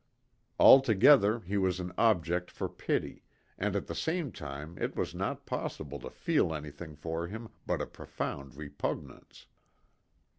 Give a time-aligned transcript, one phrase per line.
[0.59, 3.21] Altogether he was an object for pity,
[3.59, 7.83] and at the same time it was not possible to feel anything for him but
[7.83, 9.45] a profound repugnance.